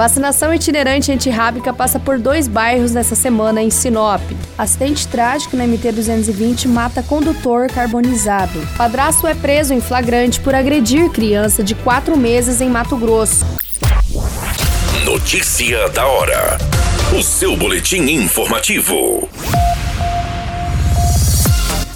[0.00, 4.22] Vacinação itinerante antirrábica passa por dois bairros nessa semana em Sinop.
[4.56, 8.66] Acidente trágico na MT-220 mata condutor carbonizado.
[8.78, 13.44] Padrasto é preso em flagrante por agredir criança de quatro meses em Mato Grosso.
[15.04, 16.56] Notícia da hora.
[17.14, 19.28] O seu boletim informativo.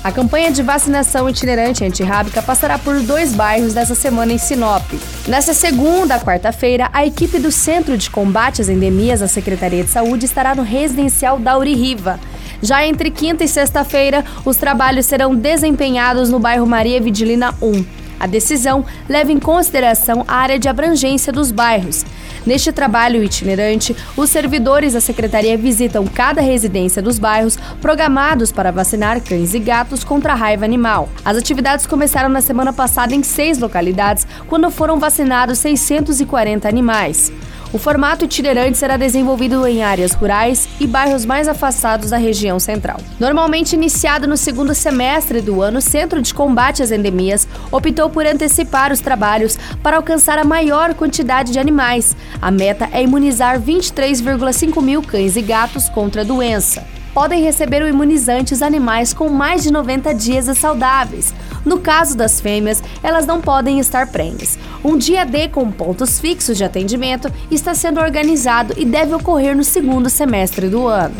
[0.04, 4.84] A campanha de vacinação itinerante antirrábica passará por dois bairros dessa semana em Sinop.
[5.27, 10.27] Nessa segunda, quarta-feira, a equipe do Centro de Combate às Endemias da Secretaria de Saúde
[10.27, 12.20] estará no residencial Dauri Riva.
[12.60, 18.03] Já entre quinta e sexta-feira, os trabalhos serão desempenhados no bairro Maria Vidilina 1.
[18.18, 22.05] A decisão leva em consideração a área de abrangência dos bairros.
[22.46, 29.20] Neste trabalho itinerante, os servidores da secretaria visitam cada residência dos bairros programados para vacinar
[29.22, 31.08] cães e gatos contra a raiva animal.
[31.25, 37.33] As atividades começaram na semana passada em seis localidades, quando foram vacinados 640 animais.
[37.75, 43.00] O formato itinerante será desenvolvido em áreas rurais e bairros mais afastados da região central.
[43.19, 48.25] Normalmente iniciado no segundo semestre do ano, o Centro de Combate às Endemias optou por
[48.25, 52.16] antecipar os trabalhos para alcançar a maior quantidade de animais.
[52.41, 57.88] A meta é imunizar 23,5 mil cães e gatos contra a doença podem receber o
[57.88, 61.32] imunizante os animais com mais de 90 dias e saudáveis.
[61.64, 64.58] No caso das fêmeas, elas não podem estar prenhes.
[64.84, 69.64] Um dia D com pontos fixos de atendimento está sendo organizado e deve ocorrer no
[69.64, 71.14] segundo semestre do ano.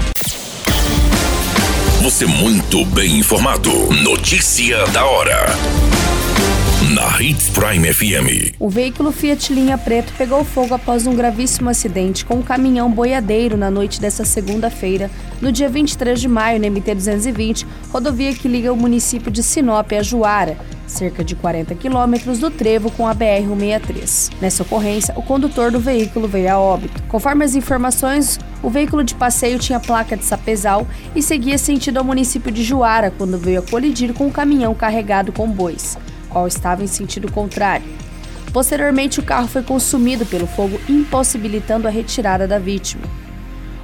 [2.03, 3.71] Você muito bem informado.
[4.03, 6.04] Notícia da hora
[6.95, 8.55] na Hits Prime FM.
[8.61, 13.57] O veículo Fiat Linha Preto pegou fogo após um gravíssimo acidente com um caminhão boiadeiro
[13.57, 15.11] na noite desta segunda-feira,
[15.43, 20.03] no dia 23 de maio, na MT-220, rodovia que liga o município de Sinop a
[20.05, 20.57] Juara,
[20.87, 24.31] cerca de 40 quilômetros do trevo com a BR-163.
[24.41, 27.03] Nessa ocorrência, o condutor do veículo veio a óbito.
[27.09, 32.05] Conforme as informações, o veículo de passeio tinha placa de sapezal e seguia sentido ao
[32.05, 35.99] município de Juara quando veio a colidir com um caminhão carregado com bois
[36.35, 37.87] qual estava em sentido contrário.
[38.53, 43.05] Posteriormente, o carro foi consumido pelo fogo, impossibilitando a retirada da vítima.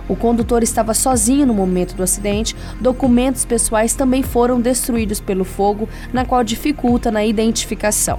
[0.08, 5.88] O condutor estava sozinho no momento do acidente, documentos pessoais também foram destruídos pelo fogo,
[6.12, 8.18] na qual dificulta na identificação.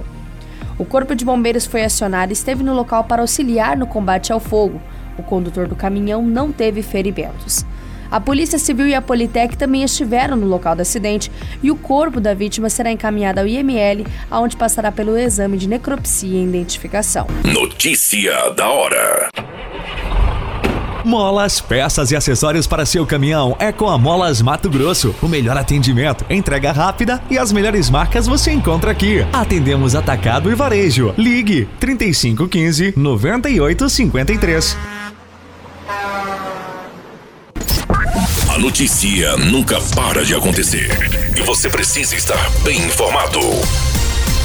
[0.78, 4.40] O Corpo de Bombeiros foi acionado e esteve no local para auxiliar no combate ao
[4.40, 4.80] fogo.
[5.18, 7.66] O condutor do caminhão não teve ferimentos.
[8.12, 12.20] A Polícia Civil e a Politec também estiveram no local do acidente e o corpo
[12.20, 17.26] da vítima será encaminhado ao IML, onde passará pelo exame de necropsia e identificação.
[17.42, 19.30] Notícia da hora.
[21.06, 25.14] Molas, peças e acessórios para seu caminhão é com a Molas Mato Grosso.
[25.22, 29.26] O melhor atendimento, entrega rápida e as melhores marcas você encontra aqui.
[29.32, 31.14] Atendemos atacado e varejo.
[31.16, 34.76] Ligue 3515 9853.
[38.51, 40.88] A notícia nunca para de acontecer
[41.36, 43.40] e você precisa estar bem informado.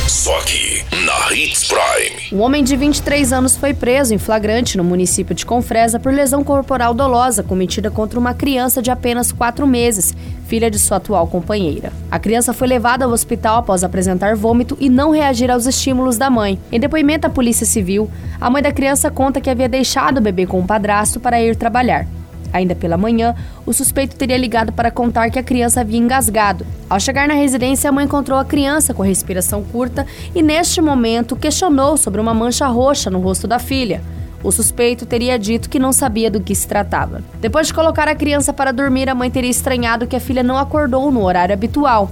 [0.07, 2.15] Só aqui, na Hits Prime.
[2.31, 6.43] Um homem de 23 anos foi preso em flagrante no município de Confresa por lesão
[6.43, 10.15] corporal dolosa cometida contra uma criança de apenas 4 meses,
[10.47, 11.93] filha de sua atual companheira.
[12.09, 16.27] A criança foi levada ao hospital após apresentar vômito e não reagir aos estímulos da
[16.27, 16.59] mãe.
[16.71, 18.09] Em depoimento à Polícia Civil,
[18.41, 21.55] a mãe da criança conta que havia deixado o bebê com o padrasto para ir
[21.55, 22.07] trabalhar.
[22.53, 23.35] Ainda pela manhã,
[23.65, 26.65] o suspeito teria ligado para contar que a criança havia engasgado.
[26.89, 31.35] Ao chegar na residência, a mãe encontrou a criança com respiração curta e, neste momento,
[31.35, 34.01] questionou sobre uma mancha roxa no rosto da filha.
[34.43, 37.21] O suspeito teria dito que não sabia do que se tratava.
[37.41, 40.57] Depois de colocar a criança para dormir, a mãe teria estranhado que a filha não
[40.57, 42.09] acordou no horário habitual.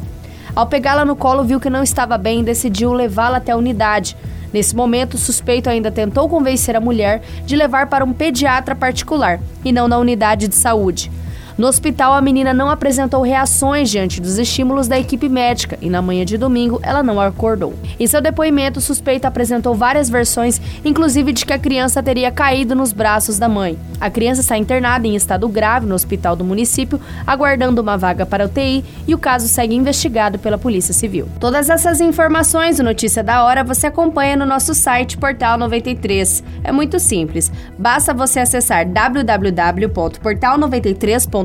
[0.56, 4.18] Ao pegá-la no colo, viu que não estava bem e decidiu levá-la até a unidade.
[4.56, 9.38] Nesse momento, o suspeito ainda tentou convencer a mulher de levar para um pediatra particular
[9.66, 11.12] e não na unidade de saúde.
[11.57, 16.02] No hospital, a menina não apresentou reações diante dos estímulos da equipe médica e na
[16.02, 17.74] manhã de domingo ela não acordou.
[17.98, 22.75] Em seu depoimento, o suspeito apresentou várias versões, inclusive de que a criança teria caído
[22.75, 23.80] nos braços da mãe.
[24.02, 28.48] A criança está internada em estado grave no hospital do município, aguardando uma vaga para
[28.48, 31.30] UTI e o caso segue investigado pela Polícia Civil.
[31.40, 36.44] Todas essas informações do Notícia da Hora você acompanha no nosso site Portal 93.
[36.66, 37.50] É muito simples,
[37.80, 41.44] basta você acessar www.portal93.com